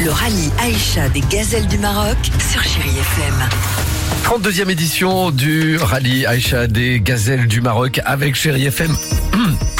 [0.00, 2.16] Le rallye Aïcha des gazelles du Maroc
[2.50, 3.48] sur Chérie FM.
[4.24, 8.94] 32e édition du rallye Aïcha des gazelles du Maroc avec Chéri FM.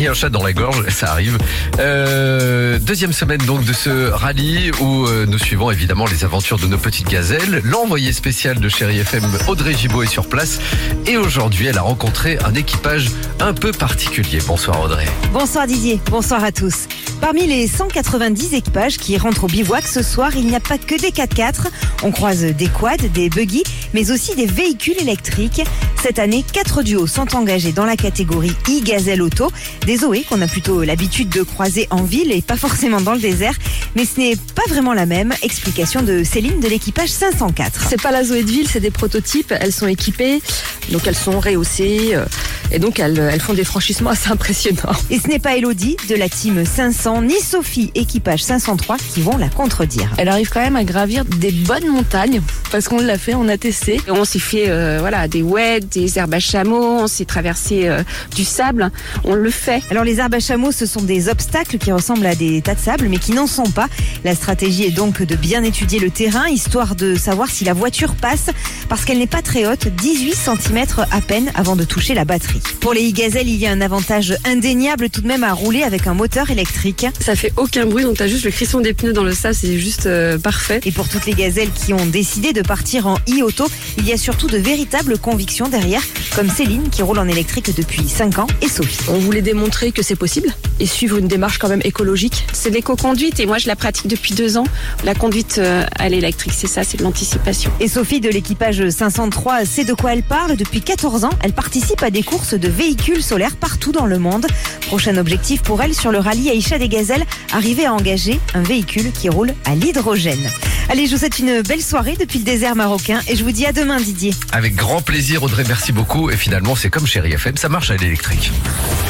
[0.00, 1.38] Et un chat dans la gorge, ça arrive.
[1.80, 6.68] Euh, deuxième semaine donc de ce rallye où euh, nous suivons évidemment les aventures de
[6.68, 7.62] nos petites gazelles.
[7.64, 10.60] L'envoyé spécial de Chéri FM, Audrey Gibaud, est sur place.
[11.06, 14.38] Et aujourd'hui, elle a rencontré un équipage un peu particulier.
[14.46, 15.06] Bonsoir Audrey.
[15.32, 16.86] Bonsoir Didier, bonsoir à tous.
[17.20, 20.94] Parmi les 190 équipages qui rentrent au bivouac ce soir, il n'y a pas que
[20.94, 21.66] des 4x4.
[22.04, 25.62] On croise des quads, des buggy, mais aussi des véhicules électriques.
[26.00, 29.50] Cette année, quatre duos sont engagés dans la catégorie e-gazelle auto.
[29.88, 33.20] Des Zoé qu'on a plutôt l'habitude de croiser en ville et pas forcément dans le
[33.20, 33.54] désert.
[33.96, 35.32] Mais ce n'est pas vraiment la même.
[35.40, 37.86] Explication de Céline de l'équipage 504.
[37.88, 39.50] C'est pas la Zoé de ville, c'est des prototypes.
[39.58, 40.42] Elles sont équipées,
[40.90, 42.24] donc elles sont rehaussées, euh,
[42.70, 44.92] et donc elles, elles font des franchissements assez impressionnants.
[45.10, 49.36] Et ce n'est pas Elodie de la team 500 ni Sophie équipage 503 qui vont
[49.36, 50.12] la contredire.
[50.18, 53.56] Elle arrive quand même à gravir des bonnes montagnes, parce qu'on l'a fait, on a
[53.56, 54.00] testé.
[54.08, 58.02] On s'est fait euh, voilà des weds, des herbes à chameau, on s'est traversé euh,
[58.34, 58.90] du sable.
[59.24, 59.82] On le fait.
[59.90, 62.80] Alors les arbres à chameau, ce sont des obstacles qui ressemblent à des tas de
[62.80, 63.88] sable, mais qui n'en sont pas.
[64.24, 68.14] La stratégie est donc de bien étudier le terrain, histoire de savoir si la voiture
[68.14, 68.50] passe,
[68.88, 70.77] parce qu'elle n'est pas très haute, 18 cm
[71.10, 72.60] à peine avant de toucher la batterie.
[72.80, 76.06] Pour les e-gazelles, il y a un avantage indéniable tout de même à rouler avec
[76.06, 77.04] un moteur électrique.
[77.18, 79.76] Ça fait aucun bruit, donc t'as juste le crisson des pneus dans le sable, c'est
[79.76, 80.80] juste euh, parfait.
[80.84, 84.16] Et pour toutes les gazelles qui ont décidé de partir en e-auto, il y a
[84.16, 86.02] surtout de véritables convictions derrière,
[86.36, 88.98] comme Céline qui roule en électrique depuis 5 ans et Sophie.
[89.08, 92.46] On voulait démontrer que c'est possible et suivre une démarche quand même écologique.
[92.52, 94.64] C'est l'éco-conduite et moi je la pratique depuis deux ans.
[95.04, 97.70] La conduite euh, à l'électrique, c'est ça, c'est de l'anticipation.
[97.80, 100.56] Et Sophie de l'équipage 503 sait de quoi elle parle.
[100.56, 104.46] Depuis 14 ans, elle participe à des courses de véhicules solaires partout dans le monde.
[104.86, 109.12] Prochain objectif pour elle sur le rallye Aïcha des Gazelles, arriver à engager un véhicule
[109.12, 110.48] qui roule à l'hydrogène.
[110.90, 113.66] Allez, je vous souhaite une belle soirée depuis le désert marocain et je vous dis
[113.66, 114.32] à demain Didier.
[114.52, 116.30] Avec grand plaisir Audrey, merci beaucoup.
[116.30, 118.50] Et finalement, c'est comme Chéri FM, ça marche à l'électrique.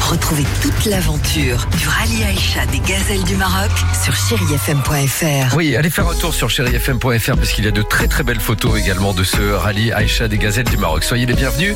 [0.00, 3.70] Retrouvez toute l'aventure du rallye Aïcha des gazelles du Maroc
[4.02, 5.56] sur chérifm.fr.
[5.56, 8.40] Oui, allez faire un tour sur chérifm.fr parce qu'il y a de très très belles
[8.40, 11.04] photos également de ce rallye Aïcha des gazelles du Maroc.
[11.04, 11.66] Soyez les bienvenus.